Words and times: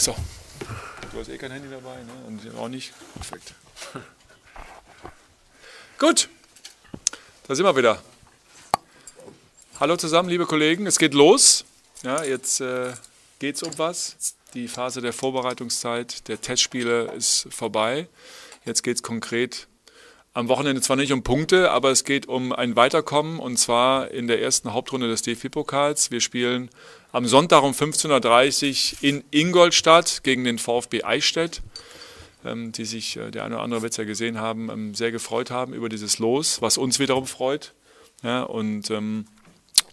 So. 0.00 0.14
Du 1.10 1.18
hast 1.18 1.28
eh 1.28 1.36
kein 1.38 1.50
Handy 1.50 1.68
dabei, 1.68 1.96
ne? 1.96 2.12
Und 2.28 2.44
ich 2.44 2.54
auch 2.54 2.68
nicht. 2.68 2.92
Perfekt. 3.14 3.52
Gut. 5.98 6.28
Da 7.48 7.54
sind 7.56 7.64
wir 7.64 7.76
wieder. 7.76 8.00
Hallo 9.80 9.96
zusammen, 9.96 10.28
liebe 10.28 10.46
Kollegen. 10.46 10.86
Es 10.86 10.98
geht 10.98 11.14
los. 11.14 11.64
Ja, 12.04 12.22
jetzt 12.22 12.60
äh, 12.60 12.92
geht 13.40 13.56
es 13.56 13.64
um 13.64 13.76
was. 13.76 14.16
Die 14.54 14.68
Phase 14.68 15.00
der 15.00 15.12
Vorbereitungszeit 15.12 16.28
der 16.28 16.40
Testspiele 16.40 17.12
ist 17.16 17.48
vorbei. 17.50 18.06
Jetzt 18.64 18.84
geht 18.84 18.98
es 18.98 19.02
konkret 19.02 19.66
am 20.38 20.48
Wochenende 20.48 20.80
zwar 20.80 20.96
nicht 20.96 21.12
um 21.12 21.24
Punkte, 21.24 21.72
aber 21.72 21.90
es 21.90 22.04
geht 22.04 22.28
um 22.28 22.52
ein 22.52 22.76
Weiterkommen 22.76 23.40
und 23.40 23.56
zwar 23.56 24.12
in 24.12 24.28
der 24.28 24.40
ersten 24.40 24.72
Hauptrunde 24.72 25.08
des 25.08 25.22
DFB-Pokals. 25.22 26.12
Wir 26.12 26.20
spielen 26.20 26.70
am 27.10 27.26
Sonntag 27.26 27.64
um 27.64 27.72
15.30 27.72 28.92
Uhr 28.92 28.98
in 29.02 29.24
Ingolstadt 29.32 30.22
gegen 30.22 30.44
den 30.44 30.60
VfB 30.60 31.02
Eichstätt, 31.02 31.60
ähm, 32.44 32.70
die 32.70 32.84
sich, 32.84 33.16
äh, 33.16 33.32
der 33.32 33.46
eine 33.46 33.56
oder 33.56 33.64
andere 33.64 33.82
wird 33.82 33.94
es 33.94 33.96
ja 33.96 34.04
gesehen 34.04 34.38
haben, 34.38 34.70
ähm, 34.70 34.94
sehr 34.94 35.10
gefreut 35.10 35.50
haben 35.50 35.74
über 35.74 35.88
dieses 35.88 36.20
Los, 36.20 36.62
was 36.62 36.78
uns 36.78 37.00
wiederum 37.00 37.26
freut. 37.26 37.74
Und 38.22 38.90
ähm, 38.90 39.26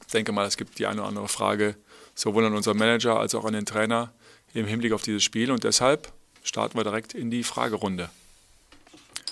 ich 0.05 0.13
denke 0.13 0.31
mal, 0.31 0.45
es 0.45 0.57
gibt 0.57 0.77
die 0.77 0.85
eine 0.85 1.01
oder 1.01 1.09
andere 1.09 1.27
Frage 1.27 1.75
sowohl 2.13 2.45
an 2.45 2.53
unseren 2.53 2.77
Manager 2.77 3.19
als 3.19 3.33
auch 3.33 3.45
an 3.45 3.53
den 3.53 3.65
Trainer 3.65 4.13
im 4.53 4.67
Hinblick 4.67 4.93
auf 4.93 5.01
dieses 5.01 5.23
Spiel 5.23 5.49
und 5.49 5.63
deshalb 5.63 6.11
starten 6.43 6.77
wir 6.77 6.83
direkt 6.83 7.15
in 7.15 7.31
die 7.31 7.43
Fragerunde. 7.43 8.09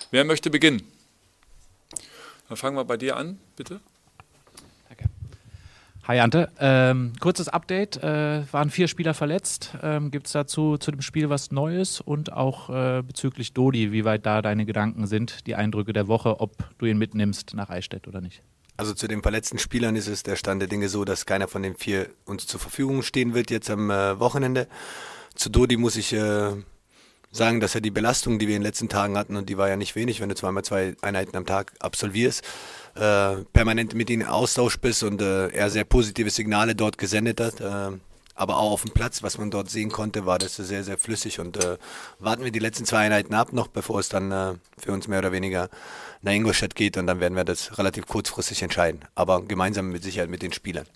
Wer 0.10 0.26
möchte 0.26 0.52
beginnen? 0.52 0.93
Dann 2.54 2.58
fangen 2.58 2.78
wir 2.78 2.86
bei 2.86 2.98
dir 2.98 3.18
an, 3.18 3.40
bitte. 3.56 3.82
Danke. 4.88 5.06
Hi 6.04 6.20
Ante, 6.20 6.52
ähm, 6.60 7.14
kurzes 7.20 7.48
Update. 7.48 7.98
Äh, 7.98 8.44
waren 8.52 8.70
vier 8.70 8.88
Spieler 8.88 9.16
verletzt. 9.16 9.72
Ähm, 9.82 10.12
Gibt 10.12 10.28
es 10.28 10.34
dazu 10.34 10.78
zu 10.78 10.92
dem 10.92 11.02
Spiel 11.02 11.32
was 11.32 11.50
Neues 11.50 12.00
und 12.00 12.32
auch 12.32 12.70
äh, 12.70 13.02
bezüglich 13.02 13.54
Dodi, 13.54 13.92
wie 13.92 14.06
weit 14.06 14.28
da 14.28 14.44
deine 14.44 14.68
Gedanken 14.68 15.08
sind, 15.08 15.48
die 15.48 15.56
Eindrücke 15.56 15.94
der 15.94 16.08
Woche, 16.08 16.42
ob 16.42 16.52
du 16.78 16.86
ihn 16.86 17.00
mitnimmst 17.00 17.56
nach 17.56 17.72
Eichstätt 17.72 18.08
oder 18.08 18.22
nicht? 18.22 18.44
Also 18.78 18.94
zu 18.94 19.08
den 19.08 19.24
verletzten 19.24 19.58
Spielern 19.58 19.96
ist 19.96 20.08
es 20.08 20.22
der 20.22 20.36
Stand 20.36 20.62
der 20.62 20.70
Dinge 20.70 20.90
so, 20.90 21.06
dass 21.06 21.26
keiner 21.26 21.48
von 21.48 21.64
den 21.64 21.74
vier 21.74 22.08
uns 22.26 22.46
zur 22.46 22.60
Verfügung 22.60 23.02
stehen 23.02 23.34
wird 23.34 23.50
jetzt 23.50 23.72
am 23.72 23.90
äh, 23.90 24.20
Wochenende. 24.20 24.68
Zu 25.34 25.50
Dodi 25.50 25.78
muss 25.78 25.96
ich 25.96 26.14
äh, 26.14 26.52
sagen, 27.34 27.60
dass 27.60 27.76
er 27.76 27.82
die 27.82 27.92
Belastung, 27.92 28.40
die 28.40 28.48
wir 28.48 28.56
in 28.56 28.62
den 28.62 28.68
letzten 28.68 28.88
Tagen 28.88 29.18
hatten, 29.18 29.36
und 29.36 29.50
die 29.50 29.58
war 29.58 29.68
ja 29.68 29.76
nicht 29.76 29.96
wenig, 29.96 30.22
wenn 30.22 30.30
du 30.30 30.36
zweimal 30.36 30.64
zwei 30.64 30.96
Einheiten 31.02 31.36
am 31.36 31.46
Tag 31.46 31.74
absolvierst, 31.80 32.44
äh, 32.96 33.36
permanent 33.52 33.96
mit 33.96 34.10
ihm 34.10 34.22
in 34.22 34.28
Austausch 34.28 34.78
bist 34.78 35.04
und 35.04 35.22
äh, 35.22 35.48
er 35.50 35.70
sehr 35.70 35.84
positive 35.84 36.30
Signale 36.30 36.76
dort 36.76 36.98
gesendet 36.98 37.42
hat. 37.42 37.60
Äh, 37.60 37.98
aber 38.36 38.58
auch 38.58 38.72
auf 38.72 38.82
dem 38.82 38.92
Platz, 38.92 39.22
was 39.22 39.38
man 39.38 39.52
dort 39.52 39.70
sehen 39.70 39.92
konnte, 39.92 40.26
war 40.26 40.40
das 40.40 40.56
sehr, 40.56 40.84
sehr 40.84 40.98
flüssig. 40.98 41.40
Und 41.40 41.64
äh, 41.64 41.78
warten 42.20 42.44
wir 42.44 42.52
die 42.52 42.60
letzten 42.60 42.86
zwei 42.86 43.00
Einheiten 43.00 43.34
ab 43.36 43.54
noch, 43.54 43.68
bevor 43.68 44.00
es 44.00 44.10
dann 44.10 44.32
äh, 44.32 44.54
für 44.78 44.92
uns 44.92 45.08
mehr 45.08 45.20
oder 45.20 45.32
weniger 45.32 45.70
nach 46.24 46.32
Ingolstadt 46.32 46.74
geht. 46.74 46.98
Und 46.98 47.06
dann 47.06 47.20
werden 47.20 47.36
wir 47.36 47.44
das 47.44 47.78
relativ 47.78 48.08
kurzfristig 48.08 48.64
entscheiden. 48.64 49.02
Aber 49.14 49.44
gemeinsam 49.44 49.90
mit 49.90 50.04
Sicherheit 50.04 50.30
mit 50.30 50.42
den 50.42 50.52
Spielern. 50.52 50.88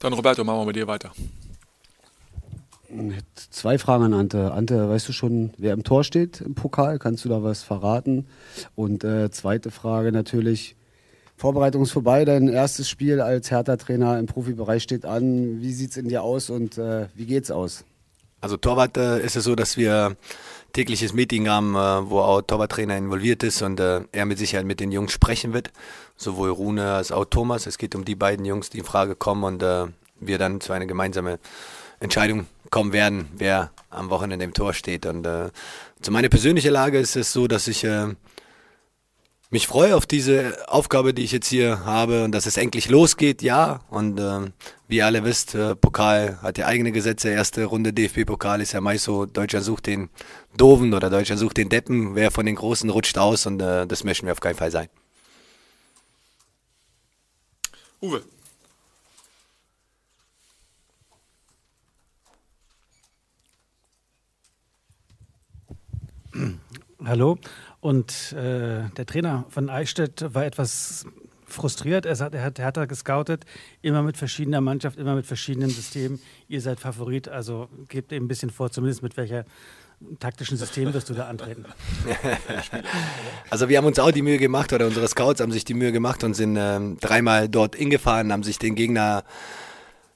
Dann 0.00 0.12
Roberto, 0.12 0.42
machen 0.42 0.60
wir 0.60 0.66
mit 0.66 0.76
dir 0.76 0.88
weiter. 0.88 1.12
Zwei 3.50 3.78
Fragen 3.78 4.04
an 4.04 4.14
Ante. 4.14 4.52
Ante, 4.52 4.88
weißt 4.88 5.08
du 5.08 5.12
schon, 5.12 5.50
wer 5.58 5.72
im 5.72 5.84
Tor 5.84 6.04
steht 6.04 6.40
im 6.40 6.54
Pokal? 6.54 6.98
Kannst 6.98 7.24
du 7.24 7.28
da 7.28 7.42
was 7.42 7.62
verraten? 7.62 8.26
Und 8.74 9.04
äh, 9.04 9.30
zweite 9.30 9.70
Frage 9.70 10.12
natürlich. 10.12 10.76
Vorbereitung 11.36 11.82
ist 11.82 11.92
vorbei, 11.92 12.24
dein 12.24 12.48
erstes 12.48 12.88
Spiel 12.88 13.20
als 13.20 13.50
Hertha-Trainer 13.50 14.18
im 14.18 14.26
Profibereich 14.26 14.82
steht 14.82 15.04
an. 15.04 15.60
Wie 15.60 15.72
sieht 15.72 15.90
es 15.90 15.96
in 15.98 16.08
dir 16.08 16.22
aus 16.22 16.48
und 16.48 16.78
äh, 16.78 17.08
wie 17.14 17.26
geht's 17.26 17.50
aus? 17.50 17.84
Also 18.40 18.56
Torwart 18.56 18.96
äh, 18.96 19.20
ist 19.22 19.36
es 19.36 19.44
so, 19.44 19.54
dass 19.54 19.76
wir 19.76 20.16
tägliches 20.72 21.12
Meeting 21.12 21.48
haben, 21.48 21.74
äh, 21.74 22.10
wo 22.10 22.20
auch 22.20 22.42
Torwarttrainer 22.42 22.96
involviert 22.96 23.42
ist 23.42 23.60
und 23.62 23.80
äh, 23.80 24.02
er 24.12 24.24
mit 24.24 24.38
Sicherheit 24.38 24.66
mit 24.66 24.80
den 24.80 24.92
Jungs 24.92 25.12
sprechen 25.12 25.52
wird. 25.52 25.72
Sowohl 26.16 26.50
Rune 26.50 26.92
als 26.92 27.12
auch 27.12 27.26
Thomas. 27.26 27.66
Es 27.66 27.76
geht 27.76 27.94
um 27.94 28.04
die 28.04 28.14
beiden 28.14 28.46
Jungs, 28.46 28.70
die 28.70 28.78
in 28.78 28.84
Frage 28.84 29.14
kommen 29.14 29.44
und 29.44 29.62
äh, 29.62 29.86
wir 30.20 30.38
dann 30.38 30.60
zu 30.60 30.72
einer 30.72 30.86
gemeinsamen 30.86 31.38
Entscheidung 32.00 32.46
kommen 32.70 32.92
werden, 32.92 33.28
wer 33.36 33.70
am 33.90 34.10
Wochenende 34.10 34.44
im 34.44 34.54
Tor 34.54 34.74
steht. 34.74 35.06
Und 35.06 35.26
äh, 35.26 35.50
zu 36.00 36.10
meiner 36.10 36.28
persönlichen 36.28 36.72
Lage 36.72 36.98
ist 36.98 37.16
es 37.16 37.32
so, 37.32 37.46
dass 37.46 37.68
ich 37.68 37.84
äh, 37.84 38.14
mich 39.50 39.66
freue 39.66 39.94
auf 39.94 40.06
diese 40.06 40.68
Aufgabe, 40.68 41.14
die 41.14 41.22
ich 41.22 41.32
jetzt 41.32 41.48
hier 41.48 41.84
habe 41.84 42.24
und 42.24 42.32
dass 42.32 42.46
es 42.46 42.56
endlich 42.56 42.88
losgeht, 42.88 43.42
ja. 43.42 43.80
Und 43.90 44.18
äh, 44.18 44.50
wie 44.88 44.96
ihr 44.96 45.06
alle 45.06 45.24
wisst, 45.24 45.54
äh, 45.54 45.76
Pokal 45.76 46.38
hat 46.42 46.58
ja 46.58 46.66
eigene 46.66 46.92
Gesetze. 46.92 47.30
Erste 47.30 47.64
Runde 47.64 47.92
DFB-Pokal 47.92 48.60
ist 48.60 48.72
ja 48.72 48.80
meist 48.80 49.04
so, 49.04 49.24
Deutschland 49.24 49.64
sucht 49.64 49.86
den 49.86 50.10
Doofen 50.56 50.94
oder 50.94 51.10
Deutschland 51.10 51.40
sucht 51.40 51.56
den 51.56 51.68
Deppen. 51.68 52.14
Wer 52.14 52.30
von 52.30 52.44
den 52.44 52.56
Großen 52.56 52.90
rutscht 52.90 53.18
aus 53.18 53.46
und 53.46 53.62
äh, 53.62 53.86
das 53.86 54.04
möchten 54.04 54.26
wir 54.26 54.32
auf 54.32 54.40
keinen 54.40 54.56
Fall 54.56 54.70
sein. 54.70 54.88
Uwe. 58.02 58.22
Hallo. 67.04 67.38
Und 67.80 68.32
äh, 68.32 68.88
der 68.96 69.06
Trainer 69.06 69.44
von 69.48 69.68
Eichstätt 69.70 70.24
war 70.34 70.44
etwas 70.44 71.06
frustriert. 71.46 72.06
Er, 72.06 72.16
sagt, 72.16 72.34
er 72.34 72.42
hat 72.42 72.58
Hertha 72.58 72.86
gescoutet, 72.86 73.44
immer 73.82 74.02
mit 74.02 74.16
verschiedener 74.16 74.60
Mannschaft, 74.60 74.98
immer 74.98 75.14
mit 75.14 75.26
verschiedenen 75.26 75.70
Systemen. 75.70 76.20
Ihr 76.48 76.60
seid 76.60 76.80
Favorit, 76.80 77.28
also 77.28 77.68
gebt 77.88 78.12
eben 78.12 78.24
ein 78.24 78.28
bisschen 78.28 78.50
vor, 78.50 78.70
zumindest 78.70 79.02
mit 79.02 79.16
welcher 79.16 79.44
taktischen 80.20 80.56
System 80.56 80.92
wirst 80.92 81.08
du 81.08 81.14
da 81.14 81.28
antreten? 81.28 81.64
Also 83.48 83.68
wir 83.68 83.78
haben 83.78 83.86
uns 83.86 83.98
auch 83.98 84.10
die 84.10 84.22
Mühe 84.22 84.38
gemacht, 84.38 84.72
oder 84.72 84.86
unsere 84.86 85.06
Scouts 85.06 85.40
haben 85.40 85.52
sich 85.52 85.64
die 85.64 85.74
Mühe 85.74 85.92
gemacht 85.92 86.24
und 86.24 86.34
sind 86.34 86.56
ähm, 86.58 86.98
dreimal 87.00 87.48
dort 87.48 87.76
hingefahren, 87.76 88.32
haben 88.32 88.42
sich 88.42 88.58
den 88.58 88.74
Gegner 88.74 89.22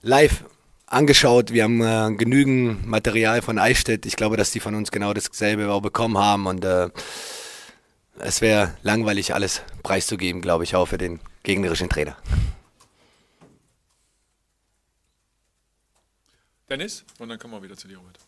live 0.03 0.45
angeschaut. 0.91 1.53
Wir 1.53 1.65
haben 1.65 1.81
äh, 1.81 2.15
genügend 2.17 2.87
Material 2.87 3.41
von 3.41 3.59
Eichstätt. 3.59 4.05
Ich 4.05 4.17
glaube, 4.17 4.37
dass 4.37 4.51
die 4.51 4.61
von 4.61 4.75
uns 4.75 4.91
genau 4.91 5.15
dasselbe 5.15 5.71
auch 5.73 5.81
bekommen 5.81 6.19
haben 6.19 6.47
und 6.47 6.65
äh, 6.65 6.91
es 8.19 8.43
wäre 8.43 8.77
langweilig, 8.83 9.33
alles 9.33 9.63
preiszugeben, 9.83 10.43
glaube 10.43 10.65
ich, 10.65 10.75
auch 10.75 10.87
für 10.87 10.99
den 10.99 11.21
gegnerischen 11.43 11.89
Trainer. 11.89 12.17
Dennis, 16.69 17.05
und 17.19 17.31
dann 17.31 17.39
kommen 17.39 17.55
wir 17.55 17.63
wieder 17.63 17.77
zu 17.77 17.89
dir, 17.89 17.97
Robert. 17.97 18.19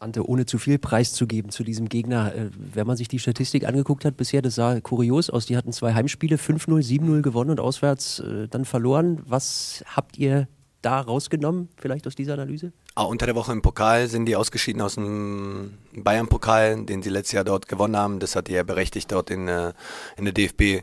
Ante, 0.00 0.26
ohne 0.26 0.46
zu 0.46 0.58
viel 0.58 0.78
preiszugeben 0.78 1.50
zu 1.50 1.62
diesem 1.62 1.88
Gegner, 1.88 2.34
äh, 2.34 2.50
wenn 2.56 2.86
man 2.86 2.96
sich 2.96 3.08
die 3.08 3.18
Statistik 3.18 3.66
angeguckt 3.66 4.06
hat 4.06 4.16
bisher, 4.16 4.40
das 4.40 4.54
sah 4.54 4.80
kurios 4.80 5.28
aus. 5.28 5.44
Die 5.44 5.56
hatten 5.56 5.72
zwei 5.72 5.92
Heimspiele, 5.92 6.36
5-0, 6.36 6.82
7-0 6.82 7.20
gewonnen 7.20 7.50
und 7.50 7.60
auswärts 7.60 8.20
äh, 8.20 8.48
dann 8.48 8.64
verloren. 8.64 9.20
Was 9.26 9.84
habt 9.86 10.16
ihr 10.16 10.48
da 10.80 11.00
rausgenommen, 11.00 11.68
vielleicht 11.76 12.06
aus 12.06 12.14
dieser 12.14 12.32
Analyse? 12.32 12.72
Ah, 12.94 13.04
unter 13.04 13.26
der 13.26 13.34
Woche 13.34 13.52
im 13.52 13.60
Pokal 13.60 14.08
sind 14.08 14.24
die 14.24 14.36
ausgeschieden 14.36 14.80
aus 14.80 14.94
dem 14.94 15.74
Bayern-Pokal, 15.94 16.86
den 16.86 17.02
sie 17.02 17.10
letztes 17.10 17.32
Jahr 17.32 17.44
dort 17.44 17.68
gewonnen 17.68 17.96
haben. 17.96 18.20
Das 18.20 18.34
hat 18.34 18.48
die 18.48 18.52
ja 18.52 18.62
berechtigt, 18.62 19.12
dort 19.12 19.30
in, 19.30 19.48
äh, 19.48 19.74
in 20.16 20.24
der 20.24 20.32
DFB 20.32 20.82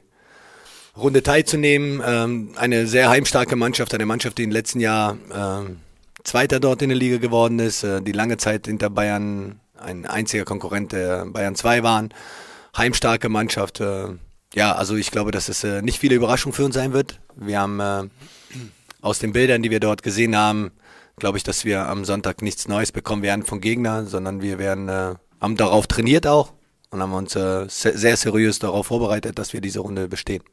Runde 0.95 1.23
teilzunehmen. 1.23 2.01
Ähm, 2.05 2.51
eine 2.55 2.85
sehr 2.85 3.09
heimstarke 3.09 3.55
Mannschaft, 3.55 3.95
eine 3.95 4.05
Mannschaft, 4.05 4.37
die 4.37 4.43
im 4.43 4.51
letzten 4.51 4.79
Jahr 4.79 5.17
ähm, 5.33 5.77
Zweiter 6.27 6.59
dort 6.59 6.81
in 6.81 6.89
der 6.89 6.97
Liga 6.97 7.19
geworden 7.19 7.57
ist, 7.59 7.83
äh, 7.83 8.01
die 8.01 8.11
lange 8.11 8.35
Zeit 8.35 8.67
hinter 8.67 8.89
Bayern 8.89 9.61
ein 9.77 10.05
einziger 10.05 10.43
Konkurrent 10.43 10.91
der 10.91 11.25
Bayern 11.25 11.55
2 11.55 11.83
waren. 11.83 12.13
Heimstarke 12.75 13.29
Mannschaft. 13.29 13.79
Äh, 13.79 14.07
ja, 14.53 14.75
also 14.75 14.97
ich 14.97 15.09
glaube, 15.09 15.31
dass 15.31 15.47
es 15.47 15.63
äh, 15.63 15.81
nicht 15.81 15.99
viele 15.99 16.15
Überraschungen 16.15 16.53
für 16.53 16.65
uns 16.65 16.75
sein 16.75 16.91
wird. 16.91 17.21
Wir 17.37 17.61
haben 17.61 18.11
aus 19.01 19.19
den 19.19 19.31
Bildern, 19.31 19.61
die 19.61 19.71
wir 19.71 19.79
dort 19.79 20.03
gesehen 20.03 20.35
haben, 20.35 20.71
glaube 21.15 21.37
ich, 21.37 21.45
dass 21.45 21.63
wir 21.63 21.87
am 21.87 22.03
Sonntag 22.03 22.41
nichts 22.41 22.67
Neues 22.67 22.91
bekommen 22.91 23.21
werden 23.21 23.45
von 23.45 23.61
Gegnern, 23.61 24.07
sondern 24.07 24.41
wir 24.41 24.59
werden, 24.59 24.89
haben 24.89 25.55
darauf 25.55 25.87
trainiert 25.87 26.27
auch 26.27 26.51
und 26.89 27.01
haben 27.01 27.13
uns 27.13 27.33
sehr 27.33 28.17
seriös 28.17 28.57
darauf 28.57 28.87
vorbereitet, 28.87 29.37
dass 29.37 29.53
wir 29.53 29.61
diese 29.61 29.79
Runde 29.81 30.07
bestehen. 30.07 30.43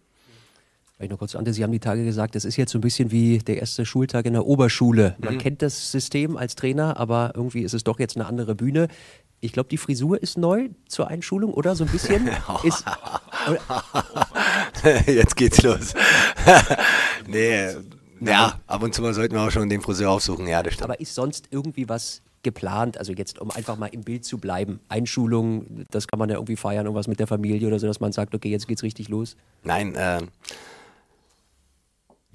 Vielleicht 1.05 1.13
noch 1.13 1.19
kurz, 1.19 1.37
Ante, 1.37 1.53
Sie 1.53 1.63
haben 1.63 1.71
die 1.71 1.81
Tage 1.81 2.03
gesagt, 2.03 2.35
das 2.35 2.47
ist 2.47 2.57
jetzt 2.57 2.73
so 2.73 2.79
ein 2.79 2.81
bisschen 2.81 3.11
wie 3.11 3.37
der 3.37 3.59
erste 3.59 3.85
Schultag 3.85 4.25
in 4.25 4.33
der 4.33 4.47
Oberschule. 4.47 5.17
Man 5.19 5.35
mhm. 5.35 5.39
kennt 5.39 5.61
das 5.61 5.93
System 5.93 6.39
als 6.39 6.55
Trainer, 6.55 6.97
aber 6.97 7.33
irgendwie 7.35 7.61
ist 7.61 7.75
es 7.75 7.85
doch 7.85 7.99
jetzt 7.99 8.17
eine 8.17 8.25
andere 8.25 8.55
Bühne. 8.55 8.89
Ich 9.41 9.53
glaube, 9.53 9.69
die 9.69 9.77
Frisur 9.77 10.23
ist 10.23 10.39
neu 10.39 10.71
zur 10.89 11.09
Einschulung, 11.09 11.53
oder? 11.53 11.77
So 11.77 11.85
ein 11.85 11.91
bisschen. 11.91 12.31
ist, 12.63 12.87
jetzt 15.07 15.37
geht's 15.37 15.63
los. 15.63 15.93
nee, 17.29 17.69
ja, 18.21 18.59
ab 18.67 18.83
und 18.83 18.95
zu 18.95 19.03
mal 19.03 19.13
sollten 19.13 19.35
wir 19.35 19.43
auch 19.43 19.51
schon 19.51 19.69
den 19.69 19.83
Friseur 19.83 20.11
aufsuchen, 20.11 20.49
ja, 20.49 20.63
das 20.63 20.73
stimmt. 20.73 20.89
Aber 20.89 21.01
ist 21.01 21.15
sonst 21.15 21.49
irgendwie 21.51 21.87
was 21.87 22.23
geplant? 22.45 22.97
Also 22.97 23.13
jetzt, 23.13 23.41
um 23.41 23.51
einfach 23.51 23.77
mal 23.77 23.89
im 23.89 24.03
Bild 24.03 24.25
zu 24.25 24.39
bleiben. 24.39 24.81
Einschulung, 24.89 25.85
das 25.91 26.07
kann 26.07 26.19
man 26.19 26.31
ja 26.31 26.37
irgendwie 26.37 26.57
feiern, 26.57 26.87
irgendwas 26.87 27.09
mit 27.09 27.19
der 27.19 27.27
Familie 27.27 27.67
oder 27.67 27.79
so, 27.81 27.89
dass 27.89 28.01
man 28.01 28.13
sagt, 28.13 28.35
okay, 28.35 28.49
jetzt 28.49 28.69
geht's 28.69 28.83
richtig 28.85 29.09
los. 29.09 29.37
Nein, 29.65 29.95
äh, 29.97 30.23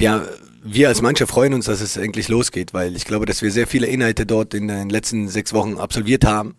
ja, 0.01 0.23
wir 0.63 0.87
als 0.87 1.01
Mannschaft 1.01 1.31
freuen 1.31 1.53
uns, 1.53 1.65
dass 1.65 1.81
es 1.81 1.97
endlich 1.97 2.27
losgeht, 2.27 2.73
weil 2.73 2.95
ich 2.95 3.05
glaube, 3.05 3.25
dass 3.25 3.41
wir 3.41 3.51
sehr 3.51 3.67
viele 3.67 3.87
Inhalte 3.87 4.25
dort 4.25 4.53
in 4.53 4.67
den 4.67 4.89
letzten 4.89 5.27
sechs 5.27 5.53
Wochen 5.53 5.77
absolviert 5.77 6.25
haben. 6.25 6.55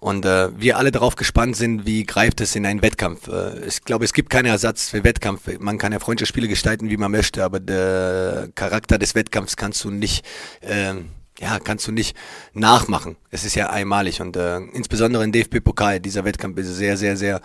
Und 0.00 0.26
äh, 0.26 0.50
wir 0.60 0.76
alle 0.76 0.90
darauf 0.90 1.16
gespannt 1.16 1.56
sind, 1.56 1.86
wie 1.86 2.04
greift 2.04 2.42
es 2.42 2.54
in 2.54 2.66
einen 2.66 2.82
Wettkampf. 2.82 3.26
Äh, 3.26 3.64
ich 3.66 3.84
glaube, 3.84 4.04
es 4.04 4.12
gibt 4.12 4.28
keinen 4.28 4.44
Ersatz 4.44 4.90
für 4.90 5.02
Wettkampf. 5.02 5.48
Man 5.60 5.78
kann 5.78 5.92
ja 5.92 5.98
Freundschaftsspiele 5.98 6.46
gestalten, 6.46 6.90
wie 6.90 6.98
man 6.98 7.10
möchte, 7.10 7.42
aber 7.42 7.58
der 7.58 8.48
Charakter 8.54 8.98
des 8.98 9.14
Wettkampfs 9.14 9.56
kannst 9.56 9.82
du 9.82 9.90
nicht, 9.90 10.26
äh, 10.60 10.92
ja, 11.40 11.58
kannst 11.58 11.86
du 11.86 11.92
nicht 11.92 12.14
nachmachen. 12.52 13.16
Es 13.30 13.44
ist 13.44 13.54
ja 13.54 13.70
einmalig 13.70 14.20
und 14.20 14.36
äh, 14.36 14.58
insbesondere 14.58 15.24
im 15.24 15.32
DFB-Pokal, 15.32 16.00
dieser 16.00 16.26
Wettkampf 16.26 16.58
ist 16.58 16.76
sehr, 16.76 16.98
sehr, 16.98 17.16
sehr 17.16 17.40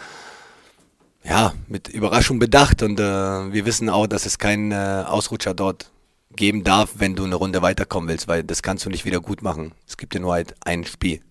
ja, 1.24 1.54
mit 1.68 1.90
Überraschung 1.90 2.40
bedacht 2.40 2.82
und 2.82 3.00
äh, 3.00 3.04
wir 3.04 3.66
wissen 3.66 3.90
auch, 3.90 4.08
dass 4.08 4.26
es 4.26 4.38
keinen 4.38 4.72
äh, 4.72 5.04
Ausrutscher 5.08 5.54
dort 5.54 5.92
geben 6.36 6.64
darf, 6.64 6.96
wenn 6.98 7.16
du 7.16 7.26
eine 7.26 7.36
Runde 7.36 7.62
weiterkommen 7.62 8.10
willst, 8.10 8.28
weil 8.28 8.44
das 8.44 8.62
kannst 8.62 8.86
du 8.86 8.90
nicht 8.90 9.06
wieder 9.06 9.20
gut 9.20 9.42
machen. 9.42 9.74
Es 9.88 9.98
gibt 9.98 10.14
ja 10.14 10.22
nur 10.22 10.34
halt 10.34 10.56
ein 10.64 10.86
Spiel. 10.86 11.22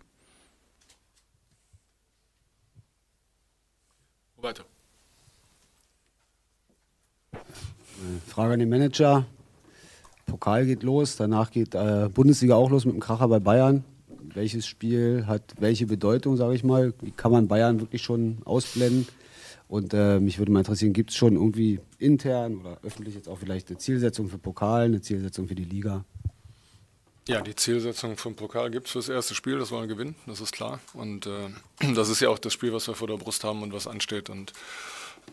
Roberto. 4.36 4.62
Frage 8.28 8.54
an 8.54 8.60
den 8.60 8.68
Manager. 8.68 9.26
Pokal 10.26 10.66
geht 10.66 10.82
los, 10.82 11.16
danach 11.16 11.50
geht 11.50 11.74
äh, 11.74 12.08
Bundesliga 12.12 12.54
auch 12.54 12.70
los 12.70 12.84
mit 12.84 12.94
dem 12.94 13.00
Kracher 13.00 13.28
bei 13.28 13.40
Bayern. 13.40 13.84
Welches 14.34 14.66
Spiel 14.66 15.24
hat 15.26 15.54
welche 15.58 15.86
Bedeutung, 15.86 16.36
sage 16.36 16.54
ich 16.54 16.62
mal? 16.62 16.92
Wie 17.00 17.10
kann 17.10 17.32
man 17.32 17.48
Bayern 17.48 17.80
wirklich 17.80 18.02
schon 18.02 18.38
ausblenden? 18.44 19.08
Und 19.68 19.92
äh, 19.92 20.18
mich 20.18 20.38
würde 20.38 20.50
mal 20.50 20.60
interessieren, 20.60 20.94
gibt 20.94 21.10
es 21.10 21.16
schon 21.16 21.34
irgendwie 21.34 21.78
intern 21.98 22.56
oder 22.56 22.78
öffentlich 22.82 23.14
jetzt 23.14 23.28
auch 23.28 23.38
vielleicht 23.38 23.68
eine 23.68 23.78
Zielsetzung 23.78 24.28
für 24.28 24.38
Pokal, 24.38 24.86
eine 24.86 25.02
Zielsetzung 25.02 25.46
für 25.46 25.54
die 25.54 25.64
Liga? 25.64 26.04
Ja, 27.28 27.42
die 27.42 27.54
Zielsetzung 27.54 28.16
vom 28.16 28.34
Pokal 28.34 28.70
gibt 28.70 28.86
es 28.86 28.92
für 28.92 28.98
das 29.00 29.10
erste 29.10 29.34
Spiel, 29.34 29.58
das 29.58 29.70
wollen 29.70 29.86
wir 29.86 29.94
gewinnen, 29.94 30.14
das 30.26 30.40
ist 30.40 30.52
klar. 30.52 30.80
Und 30.94 31.26
äh, 31.26 31.50
das 31.94 32.08
ist 32.08 32.20
ja 32.20 32.30
auch 32.30 32.38
das 32.38 32.54
Spiel, 32.54 32.72
was 32.72 32.88
wir 32.88 32.94
vor 32.94 33.08
der 33.08 33.18
Brust 33.18 33.44
haben 33.44 33.62
und 33.62 33.74
was 33.74 33.86
ansteht. 33.86 34.30
Und 34.30 34.54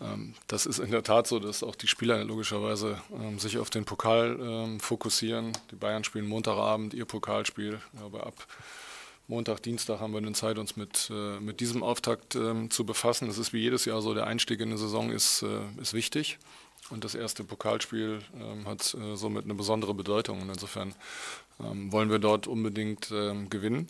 ähm, 0.02 0.34
das 0.48 0.66
ist 0.66 0.80
in 0.80 0.92
der 0.92 1.04
Tat 1.04 1.28
so, 1.28 1.40
dass 1.40 1.64
auch 1.64 1.76
die 1.76 1.88
Spieler 1.88 2.22
logischerweise 2.26 2.98
ähm, 3.18 3.40
sich 3.40 3.58
auf 3.58 3.70
den 3.70 3.86
Pokal 3.86 4.38
ähm, 4.42 4.82
fokussieren. 4.82 5.54
Die 5.72 5.76
Bayern 5.76 6.04
spielen 6.04 6.28
Montagabend 6.28 6.94
ihr 6.94 7.06
Pokalspiel, 7.06 7.80
aber 8.04 8.28
ab 8.28 8.46
Montag, 9.28 9.64
Dienstag 9.64 10.00
haben 10.00 10.14
wir 10.14 10.20
eine 10.20 10.34
Zeit, 10.34 10.60
uns 10.60 10.76
mit, 10.76 11.10
äh, 11.12 11.40
mit 11.40 11.60
diesem 11.60 11.82
Auftakt 11.82 12.36
ähm, 12.36 12.70
zu 12.70 12.86
befassen. 12.86 13.28
Das 13.28 13.40
ist 13.40 13.54
wie 13.54 13.60
jedes 13.60 13.86
Jahr 13.86 14.02
so, 14.02 14.14
der 14.14 14.28
Einstieg 14.28 14.60
in 14.60 14.70
eine 14.70 14.78
Saison 14.78 15.12
ist, 15.12 15.42
äh, 15.42 15.82
ist 15.82 15.94
wichtig. 15.94 16.38
Und 16.92 17.04
das 17.04 17.16
erste 17.16 17.44
Pokalspiel 17.44 18.22
ähm, 18.40 18.68
hat 18.68 18.94
äh, 18.94 19.16
somit 19.16 19.46
eine 19.46 19.56
besondere 19.56 19.96
Bedeutung. 19.96 20.42
Und 20.42 20.50
insofern 20.50 20.94
ähm, 21.60 21.92
wollen 21.92 22.12
wir 22.12 22.20
dort 22.20 22.46
unbedingt 22.46 23.10
ähm, 23.12 23.50
gewinnen. 23.50 23.90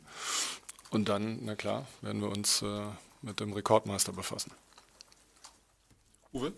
Und 0.91 1.09
dann, 1.09 1.39
na 1.43 1.55
klar, 1.55 1.85
werden 2.01 2.21
wir 2.21 2.29
uns 2.29 2.61
äh, 2.61 2.85
mit 3.21 3.41
dem 3.41 3.51
Rekordmeister 3.51 4.13
befassen. 4.13 4.51
Uwe? 6.31 6.53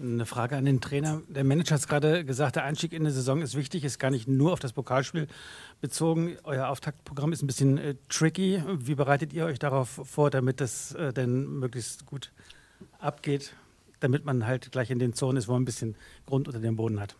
Eine 0.00 0.24
Frage 0.24 0.56
an 0.56 0.64
den 0.64 0.80
Trainer. 0.80 1.20
Der 1.28 1.44
Manager 1.44 1.74
hat 1.74 1.82
es 1.82 1.88
gerade 1.88 2.24
gesagt, 2.24 2.56
der 2.56 2.64
Einstieg 2.64 2.94
in 2.94 3.04
die 3.04 3.10
Saison 3.10 3.42
ist 3.42 3.54
wichtig, 3.54 3.84
ist 3.84 3.98
gar 3.98 4.10
nicht 4.10 4.26
nur 4.26 4.52
auf 4.52 4.58
das 4.58 4.72
Pokalspiel 4.72 5.26
bezogen. 5.82 6.38
Euer 6.44 6.68
Auftaktprogramm 6.68 7.32
ist 7.34 7.42
ein 7.42 7.46
bisschen 7.46 7.76
äh, 7.76 7.96
tricky. 8.08 8.62
Wie 8.66 8.94
bereitet 8.94 9.34
ihr 9.34 9.44
euch 9.44 9.58
darauf 9.58 10.00
vor, 10.04 10.30
damit 10.30 10.62
das 10.62 10.94
äh, 10.94 11.12
denn 11.12 11.58
möglichst 11.58 12.06
gut 12.06 12.32
abgeht, 12.98 13.52
damit 14.00 14.24
man 14.24 14.46
halt 14.46 14.72
gleich 14.72 14.90
in 14.90 14.98
den 14.98 15.12
Zonen 15.12 15.36
ist, 15.36 15.48
wo 15.48 15.52
man 15.52 15.62
ein 15.62 15.66
bisschen 15.66 15.96
Grund 16.24 16.48
unter 16.48 16.60
dem 16.60 16.76
Boden 16.76 16.98
hat? 16.98 17.14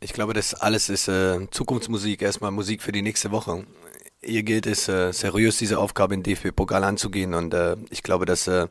Ich 0.00 0.12
glaube, 0.12 0.34
das 0.34 0.54
alles 0.54 0.88
ist 0.88 1.06
äh, 1.06 1.48
Zukunftsmusik, 1.52 2.20
erstmal 2.20 2.50
Musik 2.50 2.82
für 2.82 2.90
die 2.90 3.02
nächste 3.02 3.30
Woche. 3.30 3.64
Hier 4.20 4.42
gilt 4.42 4.66
es, 4.66 4.88
äh, 4.88 5.12
seriös 5.12 5.58
diese 5.58 5.78
Aufgabe 5.78 6.14
in 6.14 6.24
DFB-Pokal 6.24 6.82
anzugehen 6.82 7.32
und 7.32 7.54
äh, 7.54 7.76
ich 7.90 8.02
glaube, 8.02 8.26
dass 8.26 8.48
äh, 8.48 8.66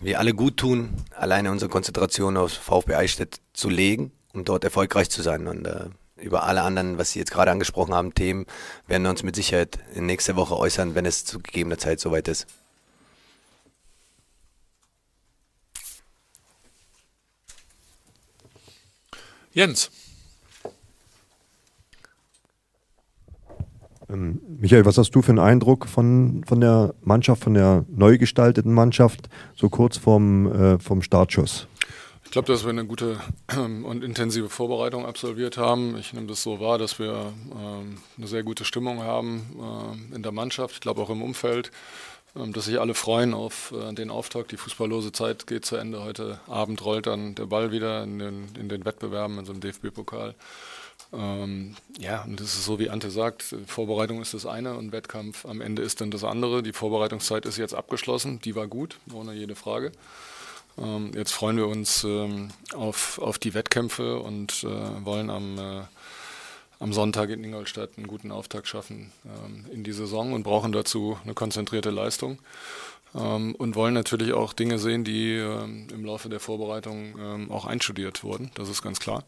wir 0.00 0.18
alle 0.18 0.34
gut 0.34 0.56
tun, 0.56 0.94
alleine 1.14 1.50
unsere 1.50 1.70
Konzentration 1.70 2.36
auf 2.36 2.52
VfB 2.52 2.94
Eichstätt 2.94 3.40
zu 3.52 3.68
legen, 3.68 4.12
um 4.32 4.44
dort 4.44 4.64
erfolgreich 4.64 5.10
zu 5.10 5.22
sein. 5.22 5.46
Und 5.46 5.66
äh, 5.66 5.86
über 6.16 6.44
alle 6.44 6.62
anderen, 6.62 6.98
was 6.98 7.12
Sie 7.12 7.18
jetzt 7.18 7.30
gerade 7.30 7.50
angesprochen 7.50 7.94
haben, 7.94 8.14
Themen, 8.14 8.46
werden 8.86 9.02
wir 9.02 9.10
uns 9.10 9.22
mit 9.22 9.36
Sicherheit 9.36 9.78
in 9.94 10.06
nächster 10.06 10.36
Woche 10.36 10.56
äußern, 10.56 10.94
wenn 10.94 11.06
es 11.06 11.24
zu 11.24 11.40
gegebener 11.40 11.78
Zeit 11.78 12.00
soweit 12.00 12.28
ist. 12.28 12.46
Jens. 19.52 19.90
Michael, 24.16 24.84
was 24.84 24.98
hast 24.98 25.12
du 25.12 25.22
für 25.22 25.30
einen 25.30 25.38
Eindruck 25.38 25.86
von, 25.86 26.42
von 26.46 26.60
der 26.60 26.94
Mannschaft, 27.02 27.44
von 27.44 27.54
der 27.54 27.84
neu 27.88 28.18
gestalteten 28.18 28.72
Mannschaft, 28.72 29.28
so 29.54 29.68
kurz 29.68 29.96
vorm, 29.96 30.52
äh, 30.52 30.78
vom 30.78 31.02
Startschuss? 31.02 31.68
Ich 32.30 32.32
glaube, 32.32 32.46
dass 32.46 32.62
wir 32.62 32.70
eine 32.70 32.86
gute 32.86 33.18
ähm, 33.56 33.84
und 33.84 34.04
intensive 34.04 34.48
Vorbereitung 34.48 35.04
absolviert 35.04 35.56
haben. 35.58 35.96
Ich 35.98 36.12
nehme 36.12 36.28
das 36.28 36.44
so 36.44 36.60
wahr, 36.60 36.78
dass 36.78 37.00
wir 37.00 37.32
ähm, 37.52 37.96
eine 38.16 38.26
sehr 38.28 38.44
gute 38.44 38.64
Stimmung 38.64 39.02
haben 39.02 39.42
äh, 40.12 40.14
in 40.14 40.22
der 40.22 40.30
Mannschaft, 40.30 40.74
ich 40.74 40.80
glaube 40.80 41.02
auch 41.02 41.10
im 41.10 41.22
Umfeld, 41.22 41.72
ähm, 42.36 42.52
dass 42.52 42.66
sich 42.66 42.78
alle 42.78 42.94
freuen 42.94 43.34
auf 43.34 43.72
äh, 43.72 43.92
den 43.94 44.10
Auftakt. 44.10 44.52
Die 44.52 44.56
fußballlose 44.56 45.10
Zeit 45.10 45.48
geht 45.48 45.64
zu 45.64 45.74
Ende. 45.74 46.04
Heute 46.04 46.38
Abend 46.46 46.84
rollt 46.84 47.08
dann 47.08 47.34
der 47.34 47.46
Ball 47.46 47.72
wieder 47.72 48.04
in 48.04 48.20
den, 48.20 48.48
in 48.56 48.68
den 48.68 48.84
Wettbewerben, 48.84 49.38
in 49.38 49.44
so 49.44 49.50
einem 49.50 49.60
DFB-Pokal. 49.60 50.36
Ähm, 51.12 51.76
ja, 51.98 52.22
und 52.22 52.40
das 52.40 52.54
ist 52.54 52.64
so, 52.64 52.78
wie 52.78 52.90
Ante 52.90 53.10
sagt, 53.10 53.42
Vorbereitung 53.66 54.22
ist 54.22 54.34
das 54.34 54.46
eine 54.46 54.76
und 54.76 54.92
Wettkampf 54.92 55.44
am 55.44 55.60
Ende 55.60 55.82
ist 55.82 56.00
dann 56.00 56.10
das 56.10 56.24
andere. 56.24 56.62
Die 56.62 56.72
Vorbereitungszeit 56.72 57.46
ist 57.46 57.56
jetzt 57.56 57.74
abgeschlossen, 57.74 58.40
die 58.40 58.54
war 58.54 58.66
gut, 58.66 58.98
ohne 59.12 59.32
jede 59.32 59.56
Frage. 59.56 59.92
Ähm, 60.78 61.12
jetzt 61.14 61.32
freuen 61.32 61.56
wir 61.56 61.66
uns 61.66 62.04
ähm, 62.04 62.50
auf, 62.74 63.18
auf 63.18 63.38
die 63.38 63.54
Wettkämpfe 63.54 64.20
und 64.20 64.64
äh, 64.64 65.04
wollen 65.04 65.30
am, 65.30 65.58
äh, 65.58 65.82
am 66.78 66.92
Sonntag 66.92 67.30
in 67.30 67.42
Ingolstadt 67.42 67.90
einen 67.96 68.06
guten 68.06 68.30
Auftakt 68.30 68.68
schaffen 68.68 69.12
ähm, 69.24 69.66
in 69.72 69.84
die 69.84 69.92
Saison 69.92 70.32
und 70.32 70.44
brauchen 70.44 70.72
dazu 70.72 71.18
eine 71.24 71.34
konzentrierte 71.34 71.90
Leistung. 71.90 72.38
Ähm, 73.14 73.54
und 73.56 73.74
wollen 73.74 73.94
natürlich 73.94 74.32
auch 74.32 74.52
Dinge 74.52 74.78
sehen, 74.78 75.02
die 75.02 75.34
ähm, 75.34 75.88
im 75.92 76.04
Laufe 76.04 76.28
der 76.28 76.38
Vorbereitung 76.38 77.16
ähm, 77.18 77.50
auch 77.50 77.64
einstudiert 77.64 78.22
wurden, 78.22 78.52
das 78.54 78.68
ist 78.68 78.82
ganz 78.82 79.00
klar. 79.00 79.24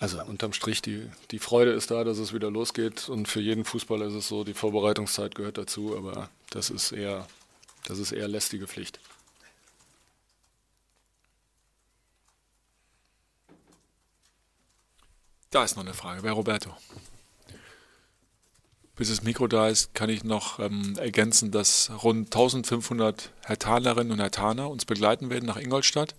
Also 0.00 0.22
unterm 0.22 0.52
Strich, 0.52 0.80
die, 0.80 1.08
die 1.32 1.40
Freude 1.40 1.72
ist 1.72 1.90
da, 1.90 2.04
dass 2.04 2.18
es 2.18 2.32
wieder 2.32 2.50
losgeht 2.50 3.08
und 3.08 3.26
für 3.26 3.40
jeden 3.40 3.64
Fußballer 3.64 4.06
ist 4.06 4.14
es 4.14 4.28
so, 4.28 4.44
die 4.44 4.54
Vorbereitungszeit 4.54 5.34
gehört 5.34 5.58
dazu, 5.58 5.96
aber 5.96 6.30
das 6.50 6.70
ist 6.70 6.92
eher, 6.92 7.26
das 7.84 7.98
ist 7.98 8.12
eher 8.12 8.28
lästige 8.28 8.68
Pflicht. 8.68 9.00
Da 15.50 15.64
ist 15.64 15.76
noch 15.76 15.82
eine 15.82 15.94
Frage 15.94 16.22
bei 16.22 16.30
Roberto. 16.30 16.76
Bis 18.94 19.08
das 19.08 19.22
Mikro 19.22 19.46
da 19.46 19.68
ist, 19.68 19.94
kann 19.94 20.10
ich 20.10 20.22
noch 20.22 20.58
ähm, 20.58 20.96
ergänzen, 20.98 21.50
dass 21.50 21.90
rund 22.02 22.26
1500 22.26 23.32
Hertanerinnen 23.44 24.12
und 24.12 24.20
Hertaner 24.20 24.68
uns 24.68 24.84
begleiten 24.84 25.30
werden 25.30 25.46
nach 25.46 25.56
Ingolstadt. 25.56 26.14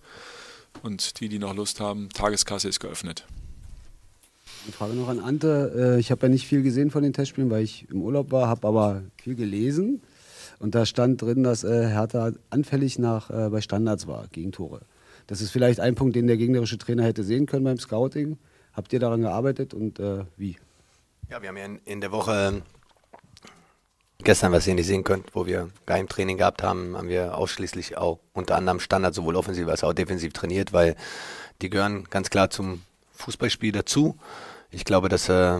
Und 0.82 1.20
die, 1.20 1.28
die 1.28 1.38
noch 1.38 1.54
Lust 1.54 1.78
haben, 1.78 2.08
Tageskasse 2.10 2.68
ist 2.68 2.80
geöffnet. 2.80 3.26
Eine 4.64 4.72
Frage 4.72 4.94
noch 4.94 5.08
an 5.08 5.20
Ante. 5.20 5.96
Äh, 5.96 6.00
ich 6.00 6.10
habe 6.10 6.26
ja 6.26 6.28
nicht 6.28 6.46
viel 6.46 6.62
gesehen 6.62 6.90
von 6.90 7.02
den 7.02 7.12
Testspielen, 7.12 7.50
weil 7.50 7.64
ich 7.64 7.88
im 7.90 8.02
Urlaub 8.02 8.30
war, 8.30 8.48
habe 8.48 8.68
aber 8.68 9.02
viel 9.16 9.34
gelesen. 9.34 10.02
Und 10.58 10.74
da 10.74 10.84
stand 10.84 11.22
drin, 11.22 11.42
dass 11.42 11.64
äh, 11.64 11.88
Hertha 11.88 12.32
anfällig 12.50 12.98
nach, 12.98 13.30
äh, 13.30 13.48
bei 13.48 13.62
Standards 13.62 14.06
war, 14.06 14.26
gegen 14.30 14.52
Tore. 14.52 14.82
Das 15.26 15.40
ist 15.40 15.50
vielleicht 15.50 15.80
ein 15.80 15.94
Punkt, 15.94 16.16
den 16.16 16.26
der 16.26 16.36
gegnerische 16.36 16.76
Trainer 16.76 17.04
hätte 17.04 17.24
sehen 17.24 17.46
können 17.46 17.64
beim 17.64 17.78
Scouting. 17.78 18.36
Habt 18.74 18.92
ihr 18.92 19.00
daran 19.00 19.22
gearbeitet 19.22 19.72
und 19.72 19.98
äh, 19.98 20.24
wie? 20.36 20.56
Ja, 21.30 21.40
wir 21.40 21.48
haben 21.48 21.56
ja 21.56 21.64
in, 21.64 21.80
in 21.84 22.00
der 22.00 22.12
Woche 22.12 22.62
gestern, 24.22 24.52
was 24.52 24.66
ihr 24.66 24.74
nicht 24.74 24.86
sehen 24.86 25.04
könnt, 25.04 25.34
wo 25.34 25.46
wir 25.46 25.70
Geheimtraining 25.86 26.36
gehabt 26.36 26.62
haben, 26.62 26.96
haben 26.96 27.08
wir 27.08 27.38
ausschließlich 27.38 27.96
auch 27.96 28.18
unter 28.32 28.56
anderem 28.56 28.80
Standard 28.80 29.14
sowohl 29.14 29.36
offensiv 29.36 29.68
als 29.68 29.84
auch 29.84 29.94
defensiv 29.94 30.32
trainiert, 30.32 30.72
weil 30.72 30.96
die 31.62 31.70
gehören 31.70 32.04
ganz 32.10 32.28
klar 32.30 32.50
zum 32.50 32.82
Fußballspiel 33.12 33.72
dazu. 33.72 34.16
Ich 34.70 34.84
glaube, 34.84 35.08
dass 35.08 35.28
äh, 35.28 35.58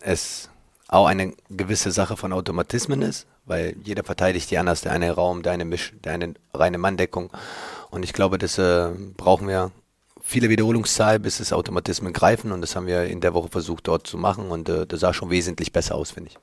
es 0.00 0.48
auch 0.88 1.06
eine 1.06 1.32
gewisse 1.48 1.90
Sache 1.90 2.16
von 2.16 2.32
Automatismen 2.32 3.02
ist, 3.02 3.26
weil 3.44 3.76
jeder 3.82 4.04
verteidigt 4.04 4.50
die 4.50 4.58
anders, 4.58 4.82
der 4.82 4.92
eine 4.92 5.10
Raum, 5.12 5.42
der 5.42 5.52
eine 5.52 5.64
Misch, 5.64 5.94
der 6.04 6.12
eine 6.12 6.34
reine 6.54 6.78
Manndeckung. 6.78 7.30
Und 7.90 8.04
ich 8.04 8.12
glaube, 8.12 8.38
das 8.38 8.58
äh, 8.58 8.90
brauchen 9.16 9.48
wir 9.48 9.72
viele 10.22 10.48
Wiederholungszahl, 10.48 11.18
bis 11.18 11.40
es 11.40 11.52
Automatismen 11.52 12.12
greifen. 12.12 12.52
Und 12.52 12.60
das 12.60 12.76
haben 12.76 12.86
wir 12.86 13.04
in 13.04 13.20
der 13.20 13.34
Woche 13.34 13.48
versucht 13.48 13.88
dort 13.88 14.06
zu 14.06 14.16
machen. 14.16 14.50
Und 14.50 14.68
äh, 14.68 14.86
das 14.86 15.00
sah 15.00 15.12
schon 15.12 15.30
wesentlich 15.30 15.72
besser 15.72 15.94
aus, 15.94 16.12
finde 16.12 16.30
ich. 16.30 16.38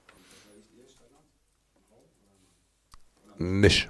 Misch. 3.37 3.89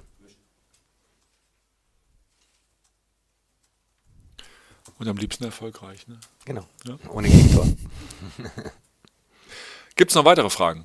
Und 5.00 5.08
am 5.08 5.16
liebsten 5.16 5.44
erfolgreich. 5.44 6.06
Ne? 6.08 6.20
Genau. 6.44 6.68
Ja. 6.84 6.98
Ohne 7.08 7.30
Gegentor. 7.30 7.66
Gibt 9.96 10.10
es 10.10 10.14
noch 10.14 10.26
weitere 10.26 10.50
Fragen? 10.50 10.84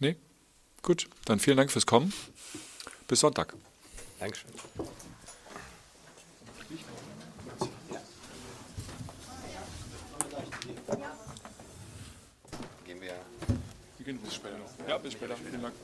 Nee? 0.00 0.16
Gut, 0.82 1.08
dann 1.24 1.38
vielen 1.38 1.56
Dank 1.56 1.70
fürs 1.70 1.86
Kommen. 1.86 2.12
Bis 3.06 3.20
Sonntag. 3.20 3.54
Dankeschön. 4.18 4.50
Gehen 12.84 13.00
wir. 13.00 13.14
Wir 13.96 14.06
gehen 14.06 14.18
bis 14.18 14.34
später 14.34 14.58
noch. 14.58 14.88
Ja, 14.88 14.98
bis 14.98 15.12
später. 15.12 15.36
Vielen 15.36 15.62
Dank. 15.62 15.74